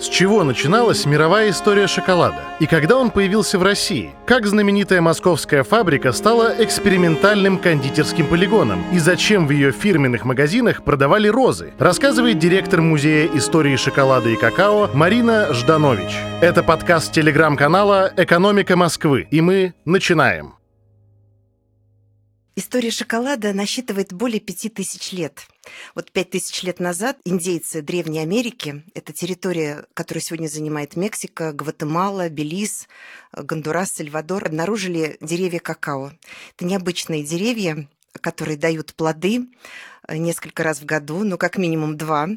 С 0.00 0.04
чего 0.04 0.44
начиналась 0.44 1.06
мировая 1.06 1.50
история 1.50 1.88
шоколада? 1.88 2.42
И 2.60 2.66
когда 2.66 2.96
он 2.96 3.10
появился 3.10 3.58
в 3.58 3.64
России? 3.64 4.14
Как 4.26 4.46
знаменитая 4.46 5.00
московская 5.00 5.64
фабрика 5.64 6.12
стала 6.12 6.54
экспериментальным 6.58 7.58
кондитерским 7.58 8.26
полигоном? 8.26 8.84
И 8.92 8.98
зачем 8.98 9.48
в 9.48 9.50
ее 9.50 9.72
фирменных 9.72 10.24
магазинах 10.24 10.84
продавали 10.84 11.26
розы? 11.28 11.72
Рассказывает 11.78 12.38
директор 12.38 12.80
Музея 12.80 13.28
истории 13.34 13.74
шоколада 13.74 14.28
и 14.28 14.36
какао 14.36 14.90
Марина 14.94 15.52
Жданович. 15.52 16.16
Это 16.40 16.62
подкаст 16.62 17.12
телеграм-канала 17.12 18.12
«Экономика 18.16 18.76
Москвы». 18.76 19.26
И 19.32 19.40
мы 19.40 19.74
начинаем. 19.84 20.57
История 22.60 22.90
шоколада 22.90 23.52
насчитывает 23.52 24.12
более 24.12 24.40
пяти 24.40 24.68
тысяч 24.68 25.12
лет. 25.12 25.46
Вот 25.94 26.10
пять 26.10 26.30
тысяч 26.30 26.64
лет 26.64 26.80
назад 26.80 27.16
индейцы 27.24 27.82
Древней 27.82 28.18
Америки, 28.18 28.82
это 28.94 29.12
территория, 29.12 29.84
которую 29.94 30.24
сегодня 30.24 30.48
занимает 30.48 30.96
Мексика, 30.96 31.52
Гватемала, 31.52 32.28
Белиз, 32.28 32.88
Гондурас, 33.32 33.92
Сальвадор, 33.92 34.46
обнаружили 34.46 35.18
деревья 35.20 35.60
какао. 35.60 36.10
Это 36.56 36.64
необычные 36.64 37.22
деревья, 37.22 37.88
которые 38.20 38.56
дают 38.56 38.92
плоды 38.94 39.46
несколько 40.08 40.62
раз 40.62 40.80
в 40.80 40.84
году, 40.84 41.24
ну, 41.24 41.38
как 41.38 41.58
минимум 41.58 41.96
два. 41.96 42.28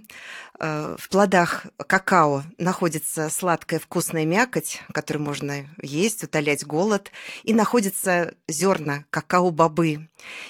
Э, 0.59 0.95
в 0.99 1.09
плодах 1.09 1.65
какао 1.77 2.43
находится 2.57 3.29
сладкая 3.29 3.79
вкусная 3.79 4.25
мякоть, 4.25 4.81
которую 4.93 5.23
можно 5.23 5.67
есть, 5.81 6.23
утолять 6.23 6.65
голод, 6.65 7.11
и 7.43 7.53
находятся 7.53 8.33
зерна 8.47 9.05
какао-бобы. 9.09 10.07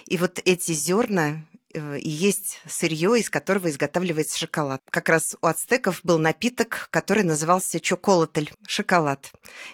И 0.08 0.18
вот 0.18 0.42
эти 0.44 0.74
зерна 0.74 1.44
Э, 1.51 1.51
и 1.72 2.10
есть 2.10 2.60
сырье, 2.68 3.20
из 3.20 3.30
которого 3.30 3.70
изготавливается 3.70 4.38
шоколад. 4.38 4.82
Как 4.90 5.10
раз 5.10 5.36
у 5.42 5.48
ацтеков 5.48 6.02
был 6.04 6.18
напиток, 6.18 6.88
который 6.92 7.24
назывался 7.24 7.80
чоколатель, 7.80 8.52
шоколад. 8.68 9.32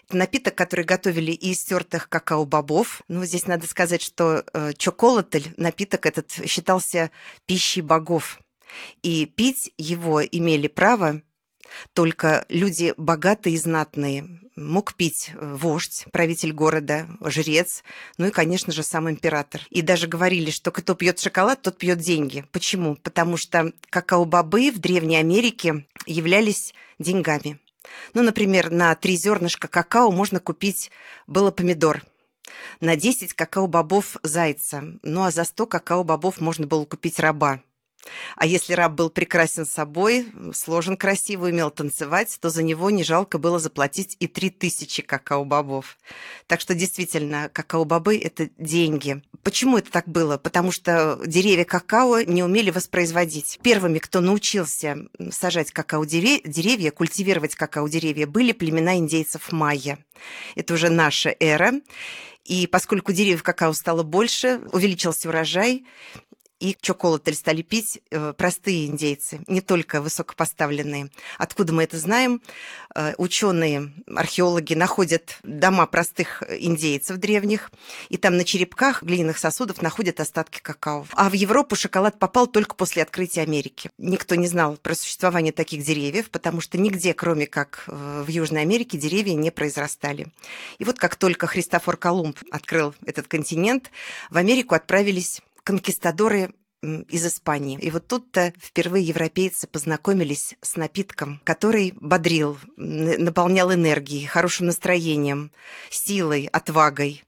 Это 0.07 0.17
напиток, 0.17 0.55
который 0.55 0.85
готовили 0.85 1.31
и 1.31 1.51
из 1.51 1.63
тертых 1.63 2.09
какао-бобов. 2.09 3.01
Ну, 3.07 3.25
здесь 3.25 3.47
надо 3.47 3.67
сказать, 3.67 4.01
что 4.01 4.43
э, 4.53 4.73
чоколатель, 4.77 5.53
напиток 5.57 6.05
этот 6.05 6.31
считался 6.31 7.11
пищей 7.45 7.81
богов. 7.81 8.39
И 9.01 9.25
пить 9.25 9.73
его 9.77 10.23
имели 10.23 10.67
право 10.67 11.21
только 11.93 12.45
люди 12.49 12.93
богатые 12.97 13.55
и 13.55 13.59
знатные. 13.59 14.41
Мог 14.55 14.95
пить 14.95 15.31
э, 15.33 15.55
вождь, 15.55 16.05
правитель 16.11 16.51
города, 16.51 17.07
жрец, 17.21 17.83
ну 18.17 18.27
и, 18.27 18.31
конечно 18.31 18.73
же, 18.73 18.83
сам 18.83 19.09
император. 19.09 19.61
И 19.69 19.81
даже 19.81 20.07
говорили, 20.07 20.49
что 20.49 20.71
кто 20.71 20.95
пьет 20.95 21.19
шоколад, 21.19 21.61
тот 21.61 21.77
пьет 21.77 21.99
деньги. 21.99 22.45
Почему? 22.51 22.95
Потому 22.95 23.37
что 23.37 23.71
какао-бобы 23.89 24.71
в 24.71 24.79
Древней 24.79 25.17
Америке 25.17 25.85
являлись 26.05 26.73
деньгами. 26.99 27.59
Ну, 28.13 28.23
например, 28.23 28.71
на 28.71 28.93
три 28.95 29.15
зернышка 29.15 29.67
какао 29.67 30.11
можно 30.11 30.39
купить 30.39 30.91
было 31.27 31.51
помидор– 31.51 32.03
на 32.79 32.95
10 32.95 33.33
какао-бобов 33.33 34.17
зайца. 34.23 34.83
Ну 35.03 35.23
а 35.23 35.31
за 35.31 35.43
100 35.43 35.65
какао-бобов 35.65 36.39
можно 36.39 36.67
было 36.67 36.85
купить 36.85 37.19
раба. 37.19 37.61
А 38.35 38.45
если 38.45 38.73
раб 38.73 38.93
был 38.93 39.09
прекрасен 39.09 39.65
собой, 39.65 40.27
сложен 40.53 40.97
красиво, 40.97 41.45
умел 41.45 41.71
танцевать, 41.71 42.37
то 42.39 42.49
за 42.49 42.63
него 42.63 42.89
не 42.89 43.03
жалко 43.03 43.37
было 43.37 43.59
заплатить 43.59 44.15
и 44.19 44.27
три 44.27 44.49
тысячи 44.49 45.01
какао-бобов. 45.01 45.97
Так 46.47 46.61
что 46.61 46.73
действительно, 46.73 47.49
какао-бобы– 47.53 48.17
это 48.23 48.49
деньги. 48.57 49.21
Почему 49.43 49.77
это 49.77 49.91
так 49.91 50.07
было? 50.07 50.37
Потому 50.37 50.71
что 50.71 51.19
деревья 51.25 51.63
какао 51.63 52.21
не 52.21 52.43
умели 52.43 52.69
воспроизводить. 52.69 53.59
Первыми, 53.61 53.99
кто 53.99 54.21
научился 54.21 54.97
сажать 55.31 55.71
какао-деревья, 55.71 56.91
культивировать 56.91 57.55
какао-деревья, 57.55 58.27
были 58.27 58.51
племена 58.51 58.97
индейцев 58.97 59.51
майя. 59.51 59.97
Это 60.55 60.73
уже 60.73 60.89
наша 60.89 61.35
эра. 61.39 61.73
И 62.43 62.65
поскольку 62.65 63.11
деревьев 63.11 63.43
какао 63.43 63.73
стало 63.73 64.03
больше, 64.03 64.61
увеличился 64.71 65.27
урожай, 65.27 65.85
и 66.59 66.75
чоколатель 66.79 67.35
стали 67.35 67.61
пить 67.61 68.01
э, 68.09 68.33
простые 68.33 68.87
индейцы, 68.87 69.41
не 69.47 69.61
только 69.61 70.01
высокопоставленные. 70.01 71.09
Откуда 71.37 71.73
мы 71.73 71.83
это 71.83 71.97
знаем? 71.97 72.41
Э, 72.95 73.13
ученые, 73.17 73.93
археологи 74.07 74.73
находят 74.73 75.37
дома 75.43 75.85
простых 75.85 76.43
индейцев 76.49 77.17
древних, 77.17 77.71
и 78.09 78.17
там 78.17 78.37
на 78.37 78.43
черепках 78.43 79.03
глиняных 79.03 79.37
сосудов 79.37 79.81
находят 79.81 80.19
остатки 80.19 80.59
какао. 80.61 81.05
А 81.11 81.29
в 81.29 81.33
Европу 81.33 81.75
шоколад 81.75 82.17
попал 82.17 82.47
только 82.47 82.75
после 82.75 83.03
открытия 83.03 83.41
Америки. 83.41 83.91
Никто 83.97 84.35
не 84.35 84.47
знал 84.47 84.77
про 84.77 84.95
существование 84.95 85.51
таких 85.51 85.83
деревьев, 85.83 86.29
потому 86.31 86.61
что 86.61 86.77
нигде, 86.77 87.13
кроме 87.13 87.45
как 87.45 87.83
э, 87.87 88.23
в 88.25 88.29
Южной 88.29 88.61
Америке, 88.61 88.97
деревья 88.97 89.35
не 89.35 89.51
произрастали. 89.51 90.27
И 90.79 90.85
вот 90.85 90.97
как 90.97 91.15
только 91.15 91.45
Христофор 91.45 91.97
Колумб 91.97 92.39
открыл 92.51 92.95
этот 93.05 93.27
континент, 93.27 93.91
в 94.29 94.37
Америку 94.37 94.75
отправились 94.75 95.41
конкистадоры 95.67 96.53
из 96.81 97.25
Испании. 97.25 97.77
И 97.81 97.91
вот 97.91 98.07
тут-то 98.07 98.53
впервые 98.57 99.03
европейцы 99.03 99.67
познакомились 99.67 100.55
с 100.61 100.77
напитком, 100.77 101.41
который 101.43 101.93
бодрил, 101.99 102.57
наполнял 102.77 103.73
энергией, 103.73 104.27
хорошим 104.27 104.67
настроением, 104.67 105.51
силой, 105.89 106.45
отвагой. 106.53 107.25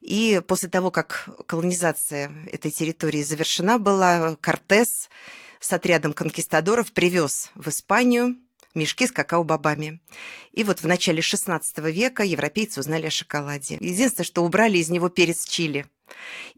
И 0.00 0.40
после 0.46 0.70
того, 0.70 0.90
как 0.90 1.28
колонизация 1.44 2.32
этой 2.50 2.70
территории 2.70 3.22
завершена 3.22 3.78
была, 3.78 4.36
Кортес 4.40 5.10
с 5.60 5.70
отрядом 5.70 6.14
конкистадоров 6.14 6.92
привез 6.92 7.50
в 7.54 7.68
Испанию 7.68 8.36
мешки 8.74 9.06
с 9.06 9.12
какао-бобами. 9.12 10.00
И 10.52 10.64
вот 10.64 10.80
в 10.80 10.86
начале 10.86 11.20
XVI 11.20 11.60
века 11.90 12.22
европейцы 12.22 12.80
узнали 12.80 13.08
о 13.08 13.10
шоколаде. 13.10 13.76
Единственное, 13.80 14.24
что 14.24 14.42
убрали 14.42 14.78
из 14.78 14.88
него 14.88 15.10
перец 15.10 15.44
чили– 15.44 15.84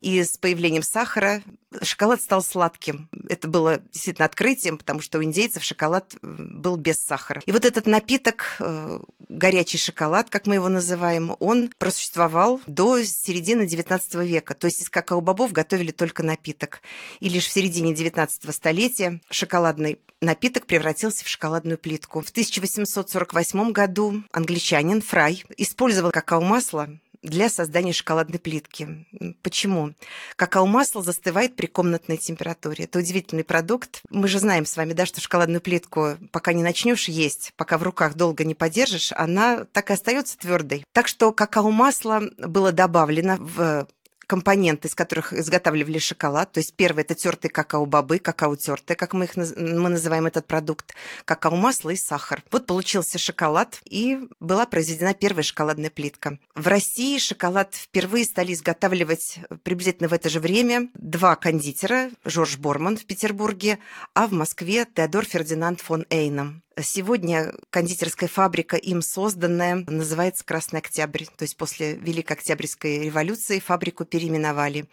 и 0.01 0.23
с 0.23 0.37
появлением 0.37 0.83
сахара 0.83 1.43
шоколад 1.83 2.21
стал 2.21 2.43
сладким. 2.43 3.09
Это 3.29 3.49
было 3.49 3.79
действительно 3.93 4.27
открытием, 4.27 4.79
потому 4.79 5.01
что 5.01 5.19
у 5.19 5.25
индейцев 5.25 5.63
шоколад 5.63 6.15
был 6.23 6.77
без 6.77 6.99
сахара. 6.99 7.43
И 7.47 7.53
вот 7.53 7.65
этот 7.65 7.87
напиток, 7.87 8.57
э, 8.61 9.01
горячий 9.29 9.79
шоколад, 9.79 10.31
как 10.31 10.47
мы 10.47 10.57
его 10.57 10.69
называем, 10.69 11.37
он 11.41 11.71
просуществовал 11.79 12.61
до 12.67 13.03
середины 13.03 13.63
XIX 13.63 14.25
века. 14.25 14.55
То 14.55 14.67
есть 14.67 14.83
из 14.83 14.91
какао-бобов 14.91 15.53
готовили 15.53 15.91
только 15.91 16.23
напиток. 16.23 16.81
И 17.21 17.29
лишь 17.29 17.47
в 17.47 17.53
середине 17.53 17.93
XIX 17.93 18.29
столетия 18.53 19.21
шоколадный 19.31 19.99
напиток 20.21 20.67
превратился 20.67 21.25
в 21.25 21.29
шоколадную 21.29 21.79
плитку. 21.79 22.21
В 22.21 22.31
1848 22.31 23.73
году 23.73 24.23
англичанин 24.33 25.03
Фрай 25.03 25.45
использовал 25.57 26.11
какао-масло 26.11 26.99
для 27.25 27.49
создания 27.49 27.93
шоколадной 27.93 28.39
плитки. 28.39 29.07
Почему? 29.43 29.95
Какао-масло 30.37 31.03
застывает 31.03 31.57
при 31.57 31.67
комнатной 31.67 32.19
температуре. 32.19 32.85
Это 32.85 33.01
удивительный 33.01 33.45
продукт. 33.45 34.03
Мы 34.11 34.29
же 34.29 34.39
знаем 34.39 34.67
с 34.67 34.77
вами, 34.77 34.93
да, 34.93 35.07
что 35.07 35.21
шоколадную 35.21 35.61
плитку, 35.61 36.17
пока 36.31 36.53
не 36.53 36.63
начнешь 36.63 37.09
есть, 37.09 37.53
пока 37.57 37.79
в 37.79 37.83
руках 37.83 38.15
долго 38.15 38.45
не 38.45 38.55
подержишь, 38.55 39.13
она 39.13 39.65
так 39.73 39.91
и 39.91 39.95
остается 39.95 40.39
твердой. 40.39 40.85
Так 40.93 41.09
что 41.09 41.33
какао-масло 41.33 42.31
было 42.39 42.71
добавлено 42.71 43.37
в 43.41 43.89
компоненты, 44.27 44.89
из 44.89 44.95
которых 44.95 45.33
изготавливали 45.33 45.99
шоколад. 45.99 46.53
То 46.53 46.59
есть 46.59 46.75
первое– 46.75 47.05
это 47.05 47.15
тертые 47.15 47.51
какао-бобы, 47.51 48.19
какао-тертые, 48.19 48.97
как 48.97 49.13
мы 49.13 49.25
их 49.25 49.37
мы 49.37 49.89
называем 49.89 50.27
этот 50.27 50.47
продукт, 50.47 50.95
какао-масло 51.25 51.91
и 51.91 51.97
сахар. 51.97 52.43
Вот 52.51 52.67
получился 52.67 53.19
шоколад, 53.19 53.81
и 53.85 54.19
была 54.41 54.67
произведена 54.67 55.15
первая 55.15 55.43
шоколадная 55.43 55.91
плитка. 55.91 56.39
В 56.55 56.67
России 56.67 57.19
шоколад 57.19 57.75
впервые 57.75 58.25
стали 58.25 58.53
изготавливать 58.53 59.39
приблизительно 59.63 60.09
в 60.09 60.13
это 60.13 60.29
же 60.29 60.41
время 60.41 60.89
два 60.95 61.37
кондитера, 61.37 62.11
Жорж 62.25 62.57
Борман 62.59 62.97
в 62.97 63.05
Петербурге, 63.07 63.79
а 64.15 64.27
в 64.27 64.33
Москве 64.33 64.87
Теодор 64.95 65.25
Фердинанд 65.25 65.81
фон 65.81 66.07
Эйном. 66.11 66.63
Сегодня 66.83 67.55
кондитерская 67.71 68.29
фабрика, 68.29 68.77
им 68.77 69.01
созданная, 69.01 69.85
называется 69.87 70.45
«Красный 70.45 70.81
Октябрь». 70.81 71.25
То 71.25 71.43
есть 71.43 71.57
после 71.57 71.95
Великой 71.95 72.33
Октябрьской 72.33 73.05
революции 73.05 73.61
фабрику 73.61 74.05
переименовали. 74.05 74.87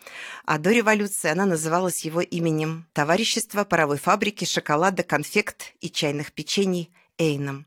А 0.46 0.60
до 0.60 0.72
революции 0.72 1.30
она 1.30 1.46
называлась 1.46 2.06
его 2.06 2.22
именем 2.22 2.86
«Товарищество 2.94 3.64
паровой 3.64 3.98
фабрики 3.98 4.46
шоколада, 4.46 5.02
конфект 5.02 5.74
и 5.80 5.90
чайных 5.90 6.34
печений 6.34 6.92
Эйном». 7.18 7.66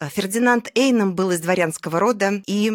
Э, 0.00 0.08
Фердинанд 0.08 0.70
Эйном 0.74 1.14
был 1.14 1.30
из 1.30 1.40
дворянского 1.40 2.00
рода, 2.00 2.42
и, 2.46 2.72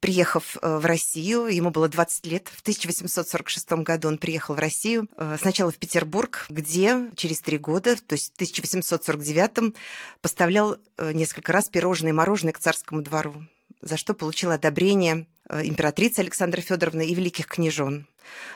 приехав 0.00 0.56
э, 0.60 0.78
в 0.78 0.86
Россию, 0.86 1.46
ему 1.46 1.70
было 1.70 1.88
20 1.88 2.26
лет, 2.26 2.48
в 2.48 2.60
1846 2.62 3.72
году 3.72 4.08
он 4.08 4.18
приехал 4.18 4.54
в 4.54 4.58
Россию, 4.58 5.08
э, 5.16 5.36
сначала 5.40 5.70
в 5.70 5.76
Петербург, 5.76 6.46
где 6.48 7.10
через 7.14 7.40
три 7.40 7.58
года, 7.58 7.96
то 7.96 8.14
есть 8.14 8.32
в 8.32 8.34
1849 8.36 9.74
поставлял 10.20 10.76
несколько 10.98 11.52
раз 11.52 11.68
пирожные 11.68 12.10
и 12.10 12.14
мороженое 12.14 12.52
к 12.52 12.58
царскому 12.58 13.02
двору 13.02 13.34
за 13.80 13.96
что 13.96 14.14
получил 14.14 14.52
одобрение 14.52 15.26
императрицы 15.50 16.20
Александры 16.20 16.62
Федоровны 16.62 17.04
и 17.04 17.14
великих 17.14 17.48
княжон. 17.48 18.06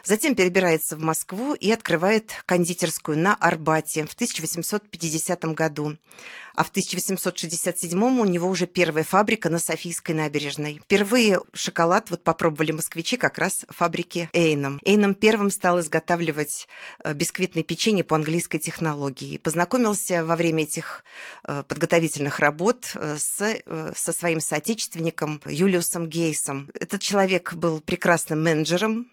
Затем 0.05 0.35
перебирается 0.35 0.97
в 0.97 1.01
Москву 1.01 1.55
и 1.55 1.71
открывает 1.71 2.33
кондитерскую 2.47 3.19
на 3.19 3.35
Арбате 3.35 4.07
в 4.07 4.15
1850 4.15 5.45
году. 5.55 5.97
А 6.57 6.65
в 6.65 6.71
1867 6.71 8.03
у 8.03 8.25
него 8.25 8.49
уже 8.49 8.67
первая 8.67 9.05
фабрика 9.05 9.51
на 9.51 9.59
Софийской 9.59 10.15
набережной. 10.15 10.81
Впервые 10.83 11.43
шоколад 11.53 12.11
вот 12.11 12.25
попробовали 12.25 12.73
москвичи 12.73 13.19
как 13.19 13.37
раз 13.37 13.67
в 13.69 13.77
фабрике 13.77 14.31
Эйном. 14.33 14.81
Эйном 14.83 15.15
первым 15.15 15.51
стал 15.51 15.81
изготавливать 15.81 16.67
э, 17.05 17.12
бисквитное 17.12 17.62
печенье 17.62 18.05
по 18.05 18.17
английской 18.17 18.59
технологии. 18.59 19.37
Познакомился 19.37 20.25
во 20.25 20.35
время 20.35 20.62
этих 20.62 21.05
э, 21.45 21.62
подготовительных 21.69 22.41
работ 22.41 22.93
э, 22.95 23.17
с, 23.19 23.62
со 23.95 24.12
своим 24.12 24.41
соотечественником 24.41 25.43
Юлиусом 25.45 26.09
Гейсом. 26.09 26.71
Этот 26.73 27.03
человек 27.03 27.53
был 27.53 27.81
прекрасным 27.81 28.43
менеджером, 28.43 29.11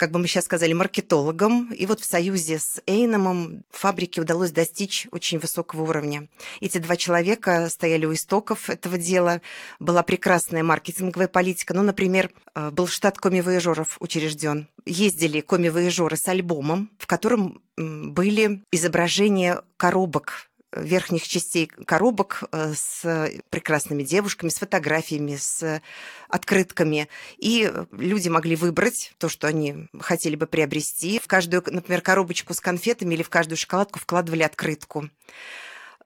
как 0.00 0.12
бы 0.12 0.18
мы 0.18 0.28
сейчас 0.28 0.46
сказали, 0.46 0.72
маркетологом. 0.72 1.70
И 1.74 1.84
вот 1.84 2.00
в 2.00 2.06
союзе 2.06 2.58
с 2.58 2.80
Эйномом 2.86 3.64
фабрике 3.70 4.22
удалось 4.22 4.50
достичь 4.50 5.06
очень 5.10 5.38
высокого 5.38 5.82
уровня. 5.82 6.26
Эти 6.62 6.78
два 6.78 6.96
человека 6.96 7.68
стояли 7.68 8.06
у 8.06 8.14
истоков 8.14 8.70
этого 8.70 8.96
дела. 8.96 9.42
Была 9.78 10.02
прекрасная 10.02 10.62
маркетинговая 10.62 11.28
политика. 11.28 11.74
Ну, 11.74 11.82
например, 11.82 12.30
э, 12.54 12.70
был 12.70 12.86
штат 12.86 13.18
коми-вояжеров 13.18 13.98
учрежден. 14.00 14.68
Ездили 14.86 15.42
коми-вояжеры 15.42 16.16
с 16.16 16.26
альбомом, 16.28 16.88
в 16.96 17.06
котором 17.06 17.60
были 17.76 18.62
изображения 18.72 19.60
коробок 19.76 20.49
верхних 20.72 21.26
частей 21.26 21.66
коробок 21.66 22.44
э, 22.52 22.74
с 22.74 23.32
прекрасными 23.50 24.02
девушками, 24.02 24.50
с 24.50 24.58
фотографиями, 24.58 25.36
с 25.36 25.82
открытками. 26.28 27.08
И 27.38 27.72
люди 27.92 28.28
могли 28.28 28.56
выбрать 28.56 29.12
то, 29.18 29.28
что 29.28 29.46
они 29.46 29.88
хотели 29.98 30.36
бы 30.36 30.46
приобрести. 30.46 31.18
В 31.18 31.26
каждую, 31.26 31.62
например, 31.66 32.02
коробочку 32.02 32.54
с 32.54 32.60
конфетами 32.60 33.14
или 33.14 33.22
в 33.22 33.30
каждую 33.30 33.56
шоколадку 33.56 33.98
вкладывали 33.98 34.42
открытку. 34.42 35.10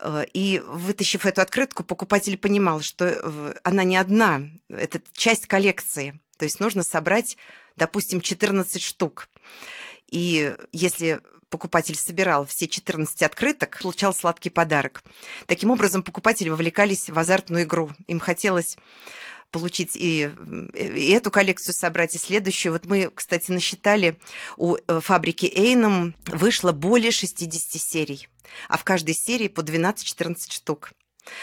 Э, 0.00 0.24
и 0.32 0.62
вытащив 0.66 1.26
эту 1.26 1.42
открытку, 1.42 1.84
покупатель 1.84 2.38
понимал, 2.38 2.80
что 2.80 3.06
э, 3.06 3.54
она 3.62 3.84
не 3.84 3.96
одна, 3.96 4.42
это 4.68 5.00
часть 5.12 5.46
коллекции. 5.46 6.20
То 6.38 6.44
есть 6.44 6.60
нужно 6.60 6.82
собрать, 6.82 7.36
допустим, 7.76 8.20
14 8.20 8.82
штук. 8.82 9.28
И 10.10 10.54
если 10.72 11.20
покупатель 11.54 11.94
собирал 11.94 12.46
все 12.46 12.66
14 12.66 13.22
открыток, 13.22 13.78
получал 13.80 14.12
сладкий 14.12 14.50
подарок. 14.50 15.04
Таким 15.46 15.70
образом, 15.70 16.02
покупатели 16.02 16.48
вовлекались 16.48 17.08
в 17.08 17.16
азартную 17.16 17.62
игру. 17.62 17.92
Им 18.08 18.18
хотелось 18.18 18.76
получить 19.52 19.94
и, 19.94 20.32
и 20.74 21.10
эту 21.12 21.30
коллекцию 21.30 21.76
собрать, 21.76 22.16
и 22.16 22.18
следующую. 22.18 22.72
Вот 22.72 22.86
мы, 22.86 23.08
кстати, 23.14 23.52
насчитали, 23.52 24.18
у 24.56 24.74
э, 24.74 25.00
фабрики 25.00 25.46
Эйном 25.46 26.16
вышло 26.26 26.72
более 26.72 27.12
60 27.12 27.80
серий, 27.80 28.28
а 28.68 28.76
в 28.76 28.82
каждой 28.82 29.14
серии 29.14 29.46
по 29.46 29.60
12-14 29.60 30.52
штук. 30.52 30.90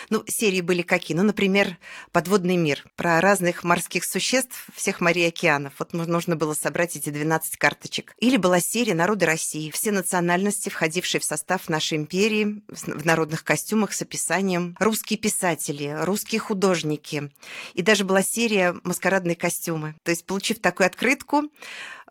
Ну, 0.09 0.23
серии 0.27 0.61
были 0.61 0.81
какие? 0.81 1.15
Ну, 1.15 1.23
например, 1.23 1.77
«Подводный 2.11 2.57
мир» 2.57 2.85
про 2.95 3.21
разных 3.21 3.63
морских 3.63 4.03
существ 4.03 4.67
всех 4.75 5.01
морей 5.01 5.25
и 5.25 5.27
океанов. 5.29 5.73
Вот 5.79 5.93
нужно 5.93 6.35
было 6.35 6.53
собрать 6.53 6.95
эти 6.95 7.09
12 7.09 7.57
карточек. 7.57 8.13
Или 8.19 8.37
была 8.37 8.59
серия 8.59 8.93
«Народы 8.93 9.25
России». 9.25 9.71
Все 9.71 9.91
национальности, 9.91 10.69
входившие 10.69 11.21
в 11.21 11.25
состав 11.25 11.69
нашей 11.69 11.97
империи, 11.97 12.61
в 12.67 13.05
народных 13.05 13.43
костюмах 13.43 13.93
с 13.93 14.01
описанием. 14.01 14.75
Русские 14.79 15.17
писатели, 15.17 15.95
русские 16.01 16.39
художники. 16.39 17.31
И 17.73 17.81
даже 17.81 18.03
была 18.03 18.23
серия 18.23 18.75
«Маскарадные 18.83 19.35
костюмы». 19.35 19.95
То 20.03 20.11
есть, 20.11 20.25
получив 20.25 20.59
такую 20.59 20.87
открытку, 20.87 21.43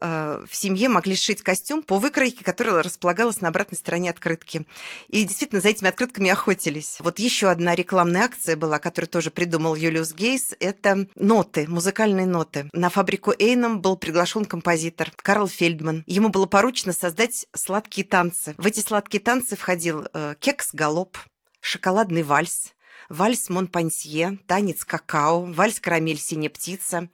в 0.00 0.49
семье 0.52 0.88
могли 0.88 1.14
сшить 1.14 1.43
костюм 1.43 1.82
по 1.82 1.99
выкройке, 1.99 2.44
которая 2.44 2.82
располагалась 2.82 3.41
на 3.41 3.49
обратной 3.49 3.76
стороне 3.76 4.11
открытки. 4.11 4.67
И 5.08 5.25
действительно, 5.25 5.61
за 5.61 5.69
этими 5.69 5.88
открытками 5.88 6.31
охотились. 6.31 6.97
Вот 7.00 7.19
еще 7.19 7.50
одна 7.50 7.75
рекламная 7.75 8.23
акция 8.23 8.56
была, 8.56 8.79
которую 8.79 9.08
тоже 9.08 9.31
придумал 9.31 9.75
Юлиус 9.75 10.14
Гейс. 10.14 10.55
Это 10.61 11.06
ноты, 11.17 11.67
музыкальные 11.69 12.26
ноты. 12.26 12.69
На 12.73 12.88
фабрику 12.88 13.32
Эйном 13.38 13.81
был 13.81 13.97
приглашен 13.97 14.44
композитор 14.44 15.12
Карл 15.17 15.49
Фельдман. 15.49 16.05
Ему 16.06 16.31
было 16.31 16.47
поручено 16.47 16.93
создать 16.93 17.47
сладкие 17.55 18.06
танцы. 18.06 18.55
В 18.56 18.67
эти 18.67 18.81
сладкие 18.81 19.23
танцы 19.23 19.56
входил 19.56 20.06
э, 20.12 20.35
кекс-галоп, 20.41 21.19
шоколадный 21.61 22.23
вальс, 22.23 22.73
вальс 23.08 23.49
Монпансье, 23.50 24.38
танец 24.47 24.85
какао, 24.85 25.44
вальс 25.44 25.81
карамель 25.81 26.19
синяя 26.19 26.49
птица. 26.50 27.08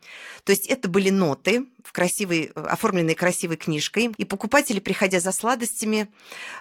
То 0.44 0.52
есть 0.52 0.66
это 0.66 0.88
были 0.88 1.10
ноты, 1.10 1.66
в 1.86 1.92
красивой, 1.92 2.50
оформленной 2.54 3.14
красивой 3.14 3.56
книжкой, 3.56 4.12
и 4.16 4.24
покупатели, 4.24 4.80
приходя 4.80 5.20
за 5.20 5.32
сладостями, 5.32 6.08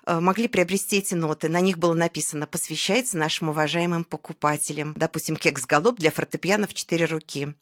э, 0.05 0.19
могли 0.19 0.47
приобрести 0.47 0.97
эти 0.97 1.15
ноты. 1.15 1.49
На 1.49 1.61
них 1.61 1.77
было 1.77 1.93
написано 1.93 2.47
«Посвящается 2.47 3.17
нашим 3.17 3.49
уважаемым 3.49 4.03
покупателям». 4.03 4.93
Допустим, 4.95 5.35
кекс-галоп 5.35 5.97
для 5.97 6.11
фортепиано 6.11 6.67
в 6.67 6.73
четыре 6.73 7.05
руки. 7.05 7.55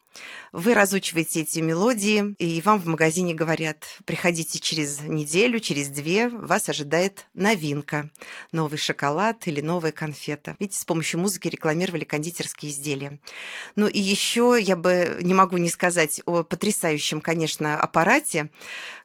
Вы 0.51 0.73
разучиваете 0.73 1.41
эти 1.41 1.59
мелодии, 1.59 2.35
и 2.37 2.61
вам 2.61 2.79
в 2.79 2.85
магазине 2.85 3.33
говорят, 3.33 3.85
приходите 4.05 4.59
через 4.59 5.01
неделю, 5.01 5.59
через 5.59 5.87
две, 5.87 6.29
вас 6.29 6.69
ожидает 6.69 7.25
новинка, 7.33 8.11
новый 8.51 8.77
шоколад 8.77 9.47
или 9.47 9.61
новая 9.61 9.91
конфета. 9.91 10.55
Видите, 10.59 10.79
с 10.79 10.85
помощью 10.85 11.19
музыки 11.19 11.47
рекламировали 11.47 12.03
кондитерские 12.03 12.71
изделия. 12.71 13.19
Ну 13.75 13.87
и 13.87 13.99
еще 13.99 14.57
я 14.59 14.75
бы 14.75 15.17
не 15.21 15.33
могу 15.33 15.57
не 15.57 15.69
сказать 15.69 16.21
о 16.25 16.43
потрясающем, 16.43 17.19
конечно, 17.19 17.52
аппарате, 17.59 18.49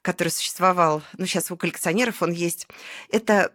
который 0.03 0.29
существовал, 0.29 1.03
ну 1.17 1.27
сейчас 1.27 1.51
у 1.51 1.57
коллекционеров 1.57 2.23
он 2.23 2.33
есть. 2.33 2.69
Это 3.11 3.53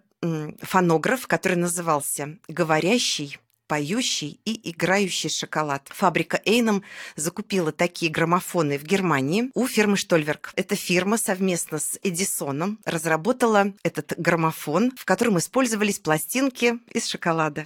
фонограф, 0.61 1.27
который 1.27 1.57
назывался 1.57 2.37
«Говорящий 2.47 3.39
поющий 3.73 4.39
и 4.45 4.69
играющий 4.69 5.31
шоколад. 5.31 5.89
Фабрика 5.89 6.39
Эйном 6.45 6.83
закупила 7.15 7.71
такие 7.71 8.11
граммофоны 8.11 8.77
в 8.77 8.83
Германии 8.83 9.49
у 9.55 9.65
фирмы 9.65 9.97
Штольверк. 9.97 10.53
Эта 10.55 10.75
фирма 10.75 11.17
совместно 11.17 11.79
с 11.79 11.97
Эдисоном 12.03 12.77
разработала 12.85 13.73
этот 13.81 14.13
граммофон, 14.15 14.91
в 14.95 15.05
котором 15.05 15.39
использовались 15.39 15.97
пластинки 15.97 16.77
из 16.91 17.07
шоколада. 17.07 17.65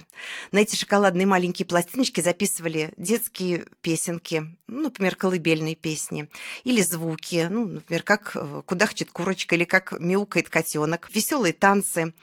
На 0.50 0.60
эти 0.60 0.76
шоколадные 0.76 1.26
маленькие 1.26 1.66
пластиночки 1.66 2.22
записывали 2.22 2.94
детские 2.96 3.66
песенки, 3.82 4.46
ну, 4.66 4.84
например, 4.84 5.14
колыбельные 5.14 5.74
песни, 5.74 6.30
или 6.64 6.80
звуки, 6.80 7.48
ну, 7.50 7.66
например, 7.66 8.02
как 8.02 8.32
э, 8.34 8.62
кудахчет 8.64 9.12
курочка 9.12 9.56
или 9.56 9.64
как 9.64 9.92
мяукает 10.00 10.48
котенок, 10.48 11.10
веселые 11.12 11.52
танцы 11.52 12.14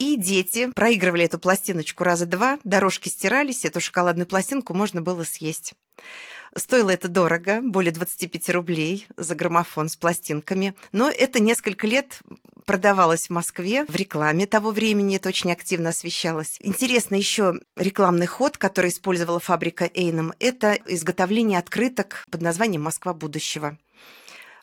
и 0.00 0.16
дети 0.16 0.72
проигрывали 0.72 1.26
эту 1.26 1.38
пластиночку 1.38 2.02
раза 2.02 2.26
два, 2.26 2.58
дорожки 2.64 3.08
стирались, 3.08 3.64
эту 3.64 3.80
шоколадную 3.80 4.26
пластинку 4.26 4.74
можно 4.74 5.02
было 5.02 5.24
съесть. 5.24 5.74
Стоило 6.56 6.90
это 6.90 7.06
дорого, 7.06 7.60
более 7.62 7.92
25 7.92 8.50
рублей 8.50 9.06
за 9.16 9.36
граммофон 9.36 9.88
с 9.88 9.96
пластинками. 9.96 10.74
Но 10.90 11.08
это 11.08 11.38
несколько 11.40 11.86
лет 11.86 12.20
продавалось 12.64 13.26
в 13.26 13.30
Москве 13.30 13.84
в 13.84 13.94
рекламе 13.94 14.46
того 14.46 14.70
времени, 14.70 15.16
это 15.16 15.28
очень 15.28 15.52
активно 15.52 15.90
освещалось. 15.90 16.56
Интересно 16.60 17.14
еще 17.14 17.60
рекламный 17.76 18.26
ход, 18.26 18.56
который 18.56 18.90
использовала 18.90 19.38
фабрика 19.38 19.88
Эйном, 19.92 20.32
это 20.40 20.78
изготовление 20.86 21.58
открыток 21.58 22.24
под 22.30 22.40
названием 22.40 22.82
«Москва 22.82 23.12
будущего». 23.12 23.76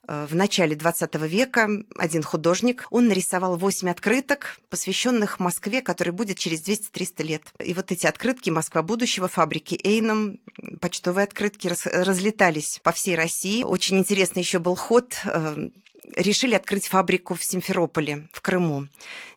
Э, 0.07 0.25
в 0.29 0.35
начале 0.35 0.75
20 0.75 1.15
века 1.27 1.69
один 1.97 2.23
художник, 2.23 2.87
он 2.89 3.07
нарисовал 3.07 3.57
8 3.57 3.89
открыток, 3.89 4.59
посвященных 4.69 5.39
Москве, 5.39 5.81
которая 5.81 6.13
будет 6.13 6.37
через 6.37 6.61
200-300 6.63 7.23
лет. 7.23 7.41
И 7.63 7.73
вот 7.73 7.91
эти 7.91 8.07
открытки 8.07 8.49
«Москва 8.49 8.81
будущего», 8.81 9.27
фабрики 9.27 9.79
Эйном, 9.83 10.39
почтовые 10.81 11.25
открытки 11.25 11.67
разлетались 11.67 12.79
по 12.83 12.91
всей 12.91 13.15
России. 13.15 13.63
Очень 13.63 13.99
интересный 13.99 14.41
еще 14.41 14.59
был 14.59 14.75
ход 14.75 15.15
э, 15.25 15.69
решили 16.15 16.55
открыть 16.55 16.87
фабрику 16.87 17.35
в 17.35 17.43
Симферополе, 17.43 18.27
в 18.31 18.41
Крыму. 18.41 18.87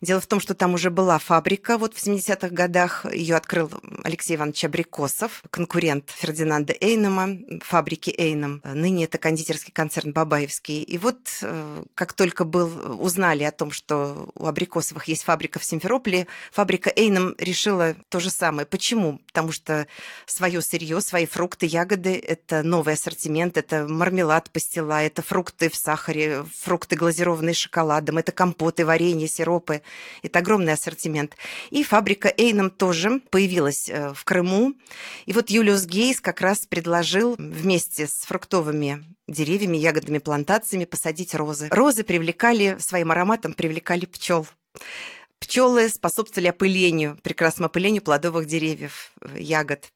Дело 0.01 0.21
в 0.21 0.27
том, 0.27 0.41
что 0.41 0.55
там 0.55 0.75
уже 0.75 0.91
была 0.91 1.19
фабрика, 1.19 1.77
вот 1.77 1.95
в 1.95 1.99
70-х 1.99 2.49
годах 2.49 3.05
ее 3.13 3.37
открыл 3.37 3.71
Алексей 4.03 4.37
Иванович 4.37 4.65
Абрикосов, 4.65 5.43
конкурент 5.51 6.11
Фердинанда 6.11 6.75
Эйнема, 6.81 7.39
фабрики 7.63 8.15
Эйном. 8.17 8.63
Ныне 8.65 9.05
это 9.05 9.19
кондитерский 9.19 9.73
концерн 9.73 10.13
Бабаевский. 10.13 10.83
И 10.83 10.97
вот 10.97 11.19
э, 11.43 11.85
как 11.95 12.13
только 12.15 12.45
был, 12.45 13.03
узнали 13.03 13.43
о 13.45 13.53
том, 13.53 13.73
что 13.73 14.31
у 14.35 14.47
Абрикосовых 14.47 15.05
есть 15.05 15.25
фабрика 15.25 15.59
в 15.59 15.65
Симферополе, 15.65 16.27
фабрика 16.53 16.91
Эйном 16.95 17.35
решила 17.39 17.95
то 18.09 18.21
же 18.21 18.31
самое. 18.31 18.67
Почему? 18.67 19.21
Потому 19.27 19.53
что 19.53 19.87
свое 20.25 20.63
сырье, 20.63 21.01
свои 21.01 21.27
фрукты, 21.27 21.67
ягоды– 21.67 22.17
это 22.27 22.63
новый 22.63 22.95
ассортимент, 22.95 23.59
это 23.59 23.87
мармелад, 23.87 24.51
пастила, 24.51 25.03
это 25.03 25.23
фрукты 25.23 25.69
в 25.69 25.77
сахаре, 25.77 26.45
фрукты, 26.61 26.97
глазированные 26.97 27.55
шоколадом, 27.55 28.19
это 28.19 28.33
компоты, 28.33 28.85
варенье, 28.85 29.29
сиропы. 29.29 29.83
Это 30.23 30.41
огромный 30.41 30.75
ассортимент. 30.75 31.37
И 31.71 31.83
фабрика 31.83 32.33
Эйном 32.37 32.71
тоже 32.71 33.21
появилась 33.31 33.89
э, 33.89 34.13
в 34.15 34.25
Крыму. 34.25 34.75
И 35.27 35.33
вот 35.33 35.51
Юлиус 35.51 35.87
Гейс 35.87 36.21
как 36.21 36.41
раз 36.41 36.67
предложил 36.67 37.35
вместе 37.39 38.07
с 38.07 38.25
фруктовыми 38.27 39.05
деревьями, 39.27 39.77
ягодными 39.77 40.19
плантациями 40.19 40.85
посадить 40.85 41.35
розы. 41.35 41.69
Розы 41.71 42.05
привлекали, 42.05 42.77
своим 42.79 43.11
ароматом 43.13 43.55
привлекали 43.55 44.07
пчел. 44.07 44.47
Пчелы 45.41 45.89
способствовали 45.89 46.51
опылению, 46.51 47.19
прекрасному 47.23 47.69
опылению 47.69 48.03
плодовых 48.03 48.47
деревьев, 48.47 49.11
э, 49.23 49.41
ягод. 49.41 49.91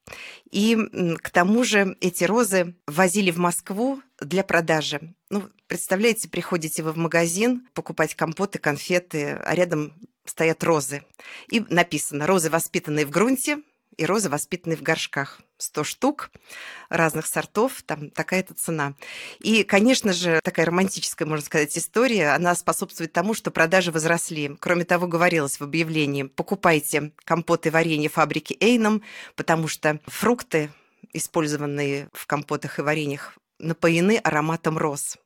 И 0.50 0.76
к 1.23 1.30
тому 1.30 1.64
же 1.64 1.97
эти 2.00 2.25
розы 2.25 2.75
возили 2.87 3.30
в 3.30 3.37
Москву 3.37 4.00
для 4.25 4.45
продажи. 4.45 5.14
Ну, 5.31 5.49
представляете, 5.66 6.28
приходите 6.28 6.83
вы 6.83 6.93
в 6.93 6.97
магазин 6.97 7.69
покупать 7.75 8.14
компоты, 8.14 8.59
конфеты, 8.59 9.40
а 9.45 9.54
рядом 9.54 9.93
стоят 10.25 10.64
розы. 10.64 11.04
И 11.50 11.61
написано 11.61 12.26
«Розы, 12.26 12.50
воспитанные 12.50 13.07
в 13.07 13.11
грунте, 13.11 13.59
и 13.97 14.07
розы, 14.07 14.28
воспитанные 14.28 14.76
в 14.76 14.83
горшках. 14.83 15.40
100 15.59 15.85
штук 15.85 16.31
разных 16.88 17.26
сортов, 17.26 17.83
там 17.83 18.11
такая-то 18.11 18.54
цена. 18.54 18.95
И, 19.38 19.62
конечно 19.62 20.12
же, 20.12 20.40
такая 20.43 20.66
романтическая, 20.66 21.26
можно 21.28 21.45
сказать, 21.45 21.76
история, 21.78 22.31
она 22.31 22.54
способствует 22.54 23.12
тому, 23.12 23.35
что 23.35 23.50
продажи 23.50 23.93
возросли. 23.93 24.57
Кроме 24.59 24.85
того, 24.85 25.07
говорилось 25.07 25.61
в 25.61 25.62
объявлении, 25.62 26.25
покупайте 26.25 27.12
компоты 27.25 27.71
варенье 27.71 28.09
фабрики 28.09 28.57
Эйном, 28.61 29.02
потому 29.37 29.69
что 29.69 30.00
фрукты, 30.07 30.71
использованные 31.12 32.09
в 32.12 32.26
компотах 32.26 32.81
и 32.81 32.83
вареньях, 32.83 33.38
напоены 33.64 34.18
ароматом 34.18 34.78
роз. 34.78 35.16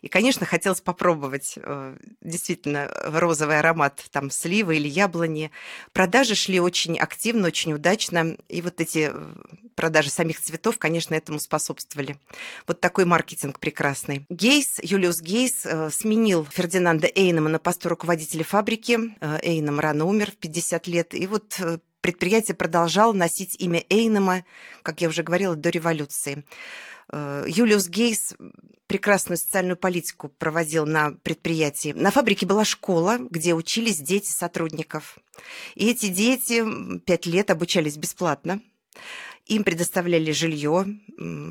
И, 0.00 0.08
конечно, 0.08 0.46
хотелось 0.46 0.80
попробовать 0.80 1.54
э, 1.56 1.96
действительно 2.22 2.90
розовый 3.04 3.58
аромат 3.58 4.02
там 4.10 4.30
сливы 4.30 4.76
или 4.76 4.88
яблони. 4.88 5.50
Продажи 5.92 6.34
шли 6.34 6.60
очень 6.60 6.98
активно, 6.98 7.48
очень 7.48 7.74
удачно. 7.74 8.36
И 8.48 8.62
вот 8.62 8.80
эти 8.80 9.10
э, 9.12 9.34
продажи 9.74 10.10
самих 10.10 10.40
цветов, 10.40 10.78
конечно, 10.78 11.14
этому 11.14 11.38
способствовали. 11.38 12.18
Вот 12.66 12.80
такой 12.80 13.04
маркетинг 13.04 13.58
прекрасный. 13.58 14.24
Гейс, 14.30 14.78
Юлиус 14.82 15.20
Гейс 15.20 15.66
э, 15.66 15.90
сменил 15.90 16.46
Фердинанда 16.50 17.08
Эйнема 17.14 17.50
на 17.50 17.58
посту 17.58 17.88
руководителя 17.88 18.44
фабрики. 18.44 18.98
Эйном 19.42 19.80
рано 19.80 20.04
умер 20.06 20.30
в 20.32 20.36
50 20.36 20.86
лет. 20.86 21.14
И 21.14 21.26
вот 21.26 21.60
предприятие 22.08 22.54
продолжало 22.54 23.12
носить 23.12 23.54
имя 23.58 23.84
Эйнема, 23.90 24.46
как 24.82 25.02
я 25.02 25.08
уже 25.08 25.22
говорила, 25.22 25.54
до 25.56 25.68
революции. 25.68 26.42
Э, 27.12 27.44
Юлиус 27.46 27.86
Гейс 27.88 28.34
прекрасную 28.86 29.36
социальную 29.36 29.76
политику 29.76 30.30
проводил 30.30 30.86
на 30.86 31.10
предприятии. 31.10 31.92
На 31.92 32.10
фабрике 32.10 32.46
была 32.46 32.64
школа, 32.64 33.18
где 33.18 33.52
учились 33.52 33.98
дети 33.98 34.30
сотрудников. 34.30 35.18
И 35.74 35.90
эти 35.90 36.08
дети 36.08 36.64
пять 37.00 37.26
лет 37.26 37.50
обучались 37.50 37.98
бесплатно. 37.98 38.62
Им 39.44 39.62
предоставляли 39.62 40.32
жилье, 40.32 40.86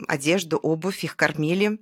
одежду, 0.08 0.58
обувь, 0.58 1.04
их 1.04 1.16
кормили. 1.16 1.78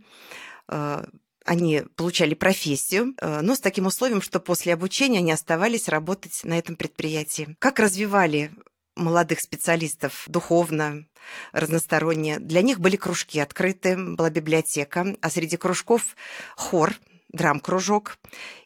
Они 1.45 1.83
получали 1.95 2.33
профессию, 2.33 3.13
э, 3.21 3.41
но 3.41 3.55
с 3.55 3.59
таким 3.59 3.85
условием, 3.85 4.21
что 4.21 4.39
после 4.39 4.73
обучения 4.73 5.19
они 5.19 5.31
оставались 5.31 5.87
работать 5.87 6.41
на 6.43 6.57
этом 6.57 6.75
предприятии. 6.75 7.55
Как 7.59 7.79
развивали 7.79 8.51
молодых 8.95 9.41
специалистов 9.41 10.23
духовно, 10.27 11.05
разносторонне. 11.51 12.39
Для 12.39 12.61
них 12.61 12.79
были 12.79 12.95
кружки 12.95 13.39
открыты, 13.39 13.97
была 13.97 14.29
библиотека, 14.29 15.15
а 15.21 15.29
среди 15.29 15.57
кружков 15.57 16.15
хор, 16.55 16.95
драм-кружок 17.31 18.17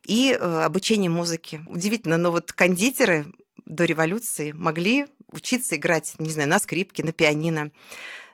и 0.05 0.31
э, 0.31 0.62
обучение 0.63 1.09
музыке. 1.09 1.62
Удивительно, 1.67 2.17
но 2.17 2.31
вот 2.31 2.53
кондитеры 2.53 3.25
до 3.65 3.86
революции 3.86 4.51
могли 4.51 5.07
учиться 5.31 5.75
играть, 5.75 6.13
не 6.19 6.29
знаю, 6.29 6.50
на 6.50 6.59
скрипке, 6.59 7.03
на 7.03 7.12
пианино. 7.12 7.71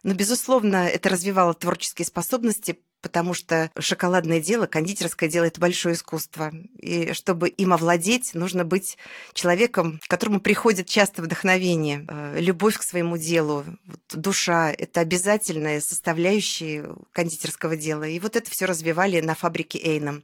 Но, 0.03 0.13
безусловно, 0.13 0.87
это 0.87 1.09
развивало 1.09 1.53
творческие 1.53 2.05
способности, 2.05 2.79
потому 3.05 3.35
что 3.35 3.69
шоколадное 3.77 4.41
дело, 4.41 4.65
кондитерское 4.65 5.29
дело– 5.29 5.45
это 5.45 5.61
большое 5.61 5.93
искусство. 5.93 6.51
И 6.79 7.13
чтобы 7.13 7.49
им 7.49 7.71
овладеть, 7.71 8.33
нужно 8.33 8.65
быть 8.65 8.97
человеком, 9.33 9.99
которому 10.07 10.39
приходит 10.39 10.87
часто 10.87 11.21
вдохновение, 11.21 12.03
э, 12.07 12.39
любовь 12.39 12.79
к 12.79 12.81
своему 12.81 13.17
делу, 13.17 13.63
душа– 14.11 14.71
это 14.75 15.01
обязательная 15.01 15.81
составляющая 15.81 16.95
кондитерского 17.11 17.77
дела. 17.77 18.05
И 18.05 18.19
вот 18.19 18.35
это 18.35 18.49
все 18.49 18.65
развивали 18.65 19.21
на 19.21 19.35
фабрике 19.35 19.77
Эйном. 19.77 20.23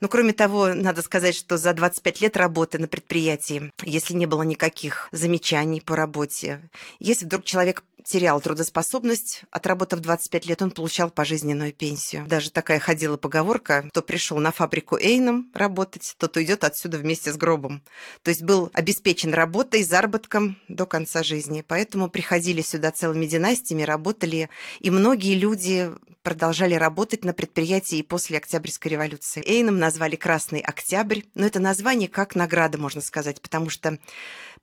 Но 0.00 0.08
кроме 0.08 0.34
того, 0.34 0.74
надо 0.74 1.02
сказать, 1.02 1.34
что 1.34 1.56
за 1.56 1.72
25 1.72 2.20
лет 2.20 2.36
работы 2.36 2.78
на 2.78 2.88
предприятии, 2.88 3.72
если 3.82 4.14
не 4.14 4.26
было 4.26 4.42
никаких 4.42 5.08
замечаний 5.12 5.80
по 5.80 5.96
работе, 5.96 6.60
если 6.98 7.24
вдруг 7.24 7.44
человек 7.44 7.82
терял 8.04 8.40
трудоспособность, 8.40 9.42
отработав 9.50 10.00
25 10.00 10.46
лет, 10.46 10.62
он 10.62 10.70
получал 10.70 11.10
пожизненную 11.10 11.72
пенсию. 11.72 12.26
Даже 12.26 12.50
такая 12.50 12.78
ходила 12.78 13.16
поговорка, 13.16 13.86
кто 13.90 14.02
пришел 14.02 14.38
на 14.38 14.52
фабрику 14.52 14.96
Эйном 14.98 15.50
работать, 15.54 16.14
тот 16.18 16.36
уйдет 16.36 16.64
отсюда 16.64 16.98
вместе 16.98 17.32
с 17.32 17.36
гробом. 17.36 17.82
То 18.22 18.30
есть 18.30 18.42
был 18.42 18.70
обеспечен 18.72 19.34
работой, 19.34 19.82
заработком 19.82 20.58
до 20.68 20.86
конца 20.86 21.22
жизни. 21.22 21.64
Поэтому 21.66 22.08
приходили 22.08 22.62
сюда 22.62 22.90
целыми 22.90 23.26
династиями, 23.26 23.82
работали, 23.82 24.50
и 24.80 24.90
многие 24.90 25.34
люди 25.34 25.90
продолжали 26.22 26.74
работать 26.74 27.24
на 27.24 27.32
предприятии 27.32 27.98
и 27.98 28.02
после 28.02 28.36
Октябрьской 28.36 28.92
революции. 28.92 29.42
Эйном 29.46 29.78
назвали 29.78 30.16
«Красный 30.16 30.60
Октябрь», 30.60 31.22
но 31.34 31.46
это 31.46 31.60
название 31.60 32.08
как 32.08 32.34
награда, 32.34 32.76
можно 32.76 33.00
сказать, 33.00 33.40
потому 33.40 33.70
что 33.70 33.98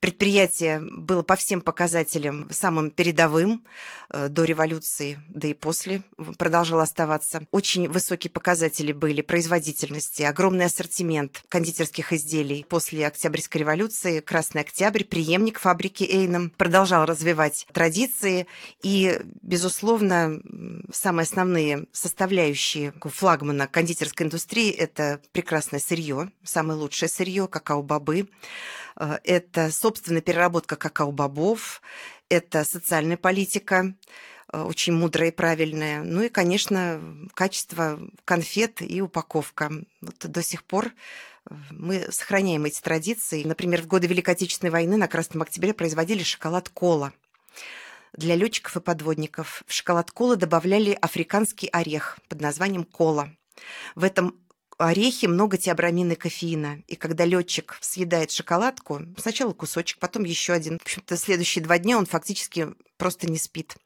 Предприятие 0.00 0.80
было 0.80 1.22
по 1.22 1.34
всем 1.34 1.60
показателям 1.60 2.46
самым 2.52 2.92
передовым 2.92 3.27
э, 4.10 4.28
до 4.28 4.44
революции, 4.44 5.20
да 5.28 5.48
и 5.48 5.54
после 5.54 6.02
продолжало 6.38 6.82
оставаться. 6.82 7.42
Очень 7.50 7.88
высокие 7.88 8.30
показатели 8.30 8.92
были 8.92 9.20
производительности, 9.20 10.22
огромный 10.22 10.66
ассортимент 10.66 11.42
кондитерских 11.48 12.12
изделий. 12.12 12.64
После 12.68 13.06
Октябрьской 13.06 13.60
революции 13.60 14.20
Красный 14.20 14.62
Октябрь, 14.62 15.04
преемник 15.04 15.58
фабрики 15.58 16.04
Эйном, 16.04 16.50
продолжал 16.50 17.04
развивать 17.04 17.66
традиции 17.72 18.46
и, 18.82 19.20
безусловно, 19.42 20.40
самые 20.92 21.24
основные 21.24 21.86
составляющие 21.92 22.92
флагмана 23.00 23.66
кондитерской 23.66 24.26
индустрии– 24.26 24.70
это 24.72 25.20
прекрасное 25.32 25.80
сырье, 25.80 26.30
самое 26.44 26.78
лучшее 26.78 27.08
сырье, 27.08 27.48
какао-бобы, 27.48 28.28
Э, 28.98 29.18
это 29.24 29.70
собственная 29.70 30.20
переработка 30.20 30.76
какао-бобов, 30.76 31.80
это 32.28 32.64
социальная 32.64 33.16
политика, 33.16 33.94
э, 34.52 34.60
очень 34.60 34.92
мудрая 34.92 35.28
и 35.28 35.34
правильная. 35.34 36.02
Ну 36.02 36.22
и, 36.22 36.28
конечно, 36.28 37.00
качество 37.34 38.00
конфет 38.24 38.82
и 38.82 39.00
упаковка. 39.00 39.70
Вот 40.00 40.16
до 40.18 40.42
сих 40.42 40.64
пор 40.64 40.86
э, 41.50 41.54
мы 41.70 42.06
сохраняем 42.10 42.64
эти 42.64 42.80
традиции. 42.80 43.44
Например, 43.44 43.82
в 43.82 43.86
годы 43.86 44.06
Великой 44.06 44.34
Отечественной 44.34 44.70
войны 44.70 44.96
на 44.96 45.08
Красном 45.08 45.42
Октябре 45.42 45.74
производили 45.74 46.22
шоколад 46.22 46.68
кола 46.68 47.12
для 48.12 48.34
летчиков 48.34 48.76
и 48.76 48.80
подводников. 48.80 49.62
В 49.66 49.72
шоколад 49.72 50.10
кола 50.10 50.36
добавляли 50.36 50.96
африканский 51.00 51.68
орех 51.72 52.18
под 52.28 52.40
названием 52.40 52.84
кола. 52.84 53.30
В 53.94 54.04
этом 54.04 54.34
орехи 54.78 55.26
много 55.26 55.58
теобрамина 55.58 56.12
и 56.12 56.16
кофеина. 56.16 56.82
И 56.86 56.96
когда 56.96 57.24
летчик 57.24 57.78
съедает 57.80 58.30
шоколадку, 58.30 59.02
сначала 59.18 59.52
кусочек, 59.52 59.98
потом 59.98 60.24
еще 60.24 60.52
один. 60.52 60.78
В 60.78 60.82
общем-то, 60.82 61.16
следующие 61.16 61.64
два 61.64 61.78
дня 61.78 61.98
он 61.98 62.06
фактически 62.06 62.68
просто 62.96 63.28
не 63.28 63.38
спит. 63.38 63.76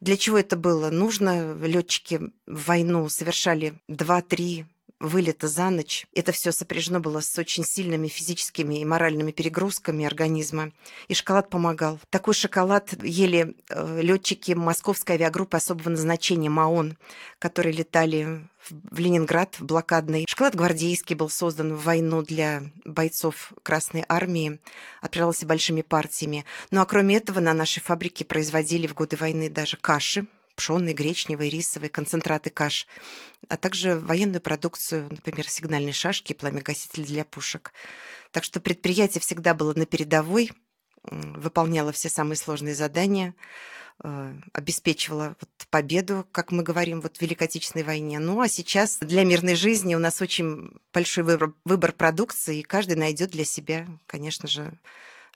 Для 0.00 0.16
чего 0.16 0.38
это 0.38 0.56
было? 0.56 0.90
Нужно, 0.90 1.54
летчики 1.54 2.20
в 2.46 2.64
войну 2.66 3.08
совершали 3.08 3.74
2-3 3.88 4.66
вылета 5.00 5.48
за 5.48 5.70
ночь. 5.70 6.06
Это 6.14 6.32
все 6.32 6.52
сопряжено 6.52 7.00
было 7.00 7.20
с 7.20 7.38
очень 7.38 7.64
сильными 7.64 8.08
физическими 8.08 8.80
и 8.80 8.84
моральными 8.84 9.30
перегрузками 9.30 10.04
организма. 10.04 10.72
И 11.08 11.14
шоколад 11.14 11.50
помогал. 11.50 12.00
Такой 12.10 12.34
шоколад 12.34 12.94
ели 13.02 13.54
э, 13.68 14.00
летчики 14.00 14.52
московской 14.52 15.16
авиагруппы 15.16 15.56
особого 15.56 15.90
назначения 15.90 16.48
МАОН, 16.48 16.96
которые 17.38 17.72
летали 17.72 18.48
в 18.70 18.98
Ленинград 18.98 19.56
в 19.58 19.64
блокадный. 19.64 20.24
Шоколад 20.28 20.54
гвардейский 20.56 21.14
был 21.14 21.28
создан 21.28 21.74
в 21.74 21.84
войну 21.84 22.22
для 22.22 22.62
бойцов 22.84 23.52
Красной 23.62 24.04
Армии, 24.08 24.60
отправлялся 25.00 25.46
большими 25.46 25.82
партиями. 25.82 26.44
Ну 26.70 26.80
а 26.80 26.86
кроме 26.86 27.16
этого 27.16 27.40
на 27.40 27.54
нашей 27.54 27.80
фабрике 27.80 28.24
производили 28.24 28.86
в 28.86 28.94
годы 28.94 29.16
войны 29.16 29.48
даже 29.48 29.76
каши, 29.76 30.26
пшеные, 30.56 30.94
гречневые, 30.94 31.50
рисовые, 31.50 31.90
концентраты 31.90 32.50
каш, 32.50 32.86
а 33.48 33.56
также 33.56 33.98
военную 33.98 34.40
продукцию, 34.40 35.08
например, 35.10 35.48
сигнальные 35.48 35.92
шашки, 35.92 36.32
пламя-гасители 36.32 37.04
для 37.04 37.24
пушек. 37.24 37.72
Так 38.32 38.42
что 38.42 38.60
предприятие 38.60 39.20
всегда 39.20 39.54
было 39.54 39.74
на 39.74 39.86
передовой, 39.86 40.50
выполняло 41.04 41.92
все 41.92 42.08
самые 42.08 42.36
сложные 42.36 42.74
задания, 42.74 43.34
э, 44.02 44.34
обеспечивала 44.52 45.36
вот 45.40 45.50
победу, 45.70 46.26
как 46.32 46.50
мы 46.52 46.62
говорим, 46.62 47.00
вот 47.00 47.16
в 47.16 47.22
Великой 47.22 47.44
Отечественной 47.44 47.84
войне. 47.84 48.18
Ну 48.18 48.40
а 48.40 48.48
сейчас 48.48 48.98
для 48.98 49.24
мирной 49.24 49.54
жизни 49.54 49.94
у 49.94 49.98
нас 49.98 50.20
очень 50.20 50.70
большой 50.92 51.24
выбор, 51.24 51.54
выбор 51.64 51.92
продукции, 51.92 52.58
и 52.58 52.64
каждый 52.64 52.96
найдет 52.96 53.30
для 53.30 53.44
себя, 53.44 53.86
конечно 54.06 54.48
же, 54.48 54.78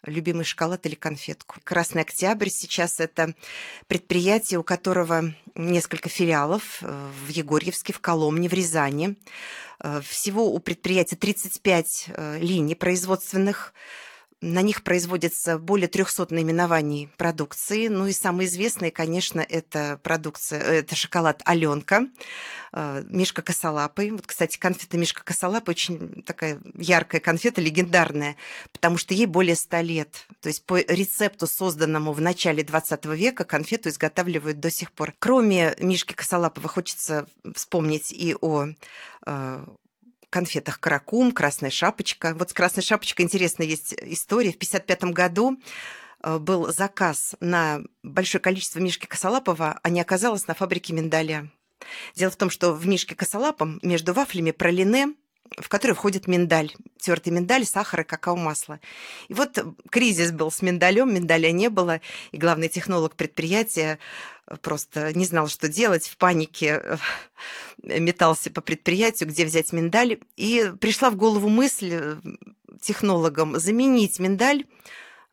любимый 0.04 0.44
шоколад 0.44 0.86
или 0.86 0.94
конфетку. 0.94 1.56
«Красный 1.64 2.02
октябрь» 2.02 2.48
сейчас 2.48 3.00
это 3.00 3.34
предприятие, 3.86 4.58
у 4.58 4.62
которого 4.62 5.34
несколько 5.54 6.08
филиалов 6.08 6.78
э, 6.82 7.10
в 7.26 7.28
Егорьевске, 7.28 7.92
в 7.92 8.00
Коломне, 8.00 8.48
в 8.48 8.52
Рязани. 8.52 9.16
Э, 9.82 10.00
всего 10.02 10.52
у 10.52 10.58
предприятия 10.58 11.16
35 11.16 12.06
э, 12.08 12.38
линий 12.38 12.74
производственных, 12.74 13.74
на 14.40 14.62
них 14.62 14.82
производится 14.82 15.58
более 15.58 15.88
300 15.88 16.32
наименований 16.32 17.10
продукции. 17.16 17.88
Ну 17.88 18.06
и 18.06 18.12
самые 18.12 18.48
известные, 18.48 18.90
конечно, 18.90 19.40
это 19.40 20.00
продукция, 20.02 20.60
это 20.60 20.96
шоколад 20.96 21.42
Аленка, 21.44 22.06
э, 22.72 23.04
Мишка 23.08 23.42
Косолапый. 23.42 24.10
Вот, 24.12 24.26
кстати, 24.26 24.58
конфета 24.58 24.96
Мишка 24.96 25.22
Косолапый 25.24 25.72
очень 25.72 26.22
такая 26.22 26.58
яркая 26.74 27.20
конфета, 27.20 27.60
легендарная, 27.60 28.36
потому 28.72 28.96
что 28.96 29.12
ей 29.12 29.26
более 29.26 29.56
100 29.56 29.80
лет. 29.80 30.26
То 30.40 30.48
есть 30.48 30.64
по 30.64 30.78
рецепту, 30.80 31.46
созданному 31.46 32.12
в 32.12 32.20
начале 32.20 32.62
20 32.62 33.04
века, 33.06 33.44
конфету 33.44 33.90
изготавливают 33.90 34.58
до 34.58 34.70
сих 34.70 34.92
пор. 34.92 35.14
Кроме 35.18 35.74
Мишки 35.78 36.14
Косолапова 36.14 36.68
хочется 36.68 37.26
вспомнить 37.54 38.10
и 38.10 38.34
о 38.40 38.68
э, 39.26 39.64
конфетах 40.30 40.80
«Каракум», 40.80 41.32
«Красная 41.32 41.70
шапочка». 41.70 42.34
Вот 42.34 42.50
с 42.50 42.52
«Красной 42.52 42.82
шапочкой» 42.82 43.24
интересная 43.24 43.66
есть 43.66 43.92
история. 43.92 44.52
В 44.52 44.56
1955 44.56 45.12
году 45.12 45.60
э, 46.22 46.38
был 46.38 46.72
заказ 46.72 47.34
на 47.40 47.80
большое 48.02 48.40
количество 48.40 48.80
Мишки 48.80 49.06
Косолапова, 49.06 49.78
а 49.82 49.90
не 49.90 50.00
оказалось 50.00 50.46
на 50.46 50.54
фабрике 50.54 50.92
миндаля. 50.92 51.50
Дело 52.14 52.30
в 52.30 52.36
том, 52.36 52.50
что 52.50 52.72
в 52.72 52.86
Мишке 52.86 53.14
Косолапом 53.14 53.78
между 53.82 54.12
вафлями 54.12 54.50
пролине 54.50 55.14
в 55.58 55.68
который 55.68 55.92
входит 55.92 56.26
миндаль, 56.26 56.72
тертый 56.98 57.32
миндаль, 57.32 57.64
сахар 57.64 58.00
и 58.00 58.04
какао-масло. 58.04 58.80
И 59.28 59.34
вот 59.34 59.58
кризис 59.90 60.32
был 60.32 60.50
с 60.50 60.62
миндалем, 60.62 61.12
миндаля 61.12 61.50
не 61.50 61.68
было, 61.68 62.00
и 62.32 62.38
главный 62.38 62.68
технолог 62.68 63.16
предприятия 63.16 63.98
просто 64.62 65.12
не 65.14 65.24
знал, 65.24 65.48
что 65.48 65.68
делать, 65.68 66.08
в 66.08 66.16
панике 66.16 66.80
э, 66.82 66.96
метался 67.82 68.50
по 68.50 68.60
предприятию, 68.60 69.28
где 69.28 69.44
взять 69.44 69.72
миндаль. 69.72 70.18
И 70.36 70.72
пришла 70.80 71.10
в 71.10 71.16
голову 71.16 71.48
мысль 71.48 71.90
э, 71.92 72.16
технологам 72.80 73.58
заменить 73.58 74.18
миндаль 74.18 74.64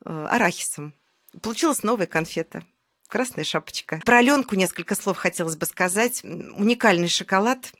э, 0.04 0.26
арахисом. 0.30 0.94
Получилась 1.42 1.82
новая 1.82 2.06
конфета. 2.06 2.64
Красная 3.08 3.44
шапочка. 3.44 4.02
Про 4.04 4.18
Аленку 4.18 4.54
несколько 4.54 4.94
слов 4.94 5.16
хотелось 5.16 5.56
бы 5.56 5.64
сказать. 5.64 6.22
Уникальный 6.22 7.08
шоколад. 7.08 7.72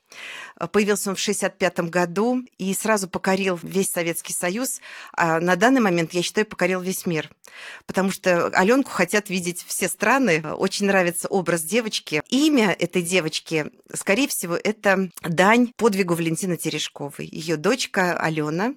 Появился 0.73 1.11
он 1.11 1.17
в 1.17 1.21
1965 1.21 1.91
году 1.91 2.43
и 2.57 2.73
сразу 2.73 3.09
покорил 3.09 3.61
весь 3.63 3.91
Советский 3.91 4.33
Союз. 4.33 4.81
А 5.13 5.39
на 5.39 5.57
данный 5.57 5.83
момент, 5.83 6.15
я 6.15 6.23
считаю, 6.23 6.47
покорил 6.47 6.81
весь 6.81 7.05
мир. 7.05 7.31
Потому 7.87 8.11
что 8.11 8.47
Аленку 8.47 8.91
хотят 8.91 9.29
видеть 9.29 9.63
все 9.69 9.89
страны. 9.89 10.43
Очень 10.55 10.87
нравится 10.87 11.29
образ 11.29 11.63
девочки. 11.63 12.23
Имя 12.31 12.71
этой 12.71 13.03
девочки, 13.03 13.67
скорее 13.93 14.29
всего, 14.29 14.57
это 14.57 15.11
дань 15.21 15.73
подвигу 15.77 16.15
Валентины 16.15 16.57
Терешковой. 16.57 17.29
Ее 17.31 17.59
дочка 17.59 18.19
Алена 18.19 18.73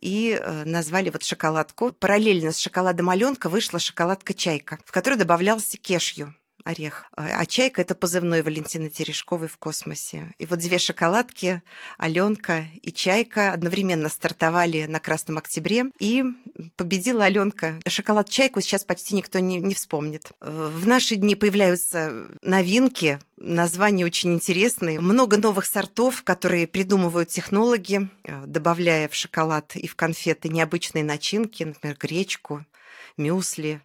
и 0.00 0.38
э, 0.40 0.64
назвали 0.64 1.10
вот 1.10 1.22
шоколадку. 1.22 1.92
Параллельно 1.92 2.52
с 2.52 2.58
шоколадом 2.58 3.10
Аленка 3.10 3.48
вышла 3.48 3.78
шоколадка 3.78 4.34
Чайка, 4.34 4.78
в 4.84 4.92
которой 4.92 5.16
добавлялся 5.16 5.76
кешью 5.76 6.34
орех. 6.68 7.06
А, 7.16 7.46
чайка 7.46 7.80
это 7.80 7.94
позывной 7.94 8.42
Валентины 8.42 8.90
Терешковой 8.90 9.48
в 9.48 9.56
космосе. 9.56 10.34
И 10.38 10.44
вот 10.44 10.58
две 10.58 10.78
шоколадки, 10.78 11.62
Аленка 11.96 12.66
и 12.82 12.92
Чайка, 12.92 13.52
одновременно 13.52 14.10
стартовали 14.10 14.84
на 14.84 15.00
Красном 15.00 15.38
Октябре, 15.38 15.86
и 15.98 16.24
победила 16.76 17.24
Аленка. 17.24 17.80
Шоколад 17.86 18.28
Чайку 18.28 18.60
сейчас 18.60 18.84
почти 18.84 19.14
никто 19.14 19.38
не, 19.38 19.58
не 19.58 19.74
вспомнит. 19.74 20.30
В 20.40 20.86
наши 20.86 21.16
дни 21.16 21.34
появляются 21.34 22.26
новинки, 22.42 23.18
названия 23.38 24.04
очень 24.04 24.34
интересные. 24.34 25.00
Много 25.00 25.38
новых 25.38 25.64
сортов, 25.64 26.22
которые 26.22 26.66
придумывают 26.66 27.30
технологи, 27.30 28.10
э, 28.24 28.44
добавляя 28.46 29.08
в 29.08 29.14
шоколад 29.14 29.74
и 29.74 29.86
в 29.86 29.96
конфеты 29.96 30.48
необычные 30.48 31.04
начинки, 31.04 31.64
например, 31.64 31.96
гречку, 31.98 32.66
мюсли, 33.16 33.80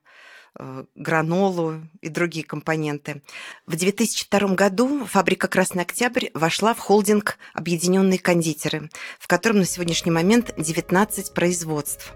гранолу 0.96 1.82
и 2.02 2.10
другие 2.10 2.46
компоненты. 2.46 3.22
В 3.66 3.76
2002 3.76 4.56
году 4.56 5.06
фабрика 5.06 5.48
«Красный 5.48 5.82
Октябрь» 5.82 6.28
вошла 6.34 6.74
в 6.74 6.80
холдинг 6.80 7.38
«Объединенные 7.54 8.20
кондитеры», 8.20 8.90
в 9.20 9.28
котором 9.28 9.60
на 9.60 9.66
сегодняшний 9.66 10.12
момент 10.12 10.54
19 10.58 11.34
производств. 11.34 12.14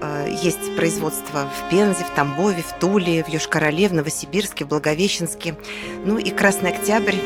Э, 0.00 0.28
есть 0.42 0.76
производство 0.76 1.50
в 1.50 1.70
Пензе, 1.70 2.04
в 2.04 2.14
Тамбове, 2.14 2.62
в 2.62 2.78
Туле, 2.78 3.24
в 3.24 3.28
Йошкар-Оле, 3.28 3.88
в 3.88 3.94
Новосибирске, 3.94 4.64
в 4.64 4.68
Благовещенске. 4.68 5.56
Ну 6.04 6.18
и 6.18 6.30
«Красный 6.30 6.70
Октябрь» 6.70 7.16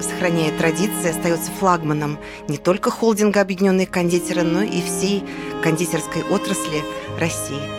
сохраняя 0.00 0.56
традиции, 0.58 1.08
остается 1.08 1.50
флагманом 1.52 2.18
не 2.48 2.58
только 2.58 2.90
холдинга 2.90 3.40
«Объединенные 3.40 3.86
кондитеры», 3.86 4.42
но 4.42 4.62
и 4.62 4.82
всей 4.82 5.24
кондитерской 5.62 6.22
отрасли 6.22 6.82
России. 7.18 7.75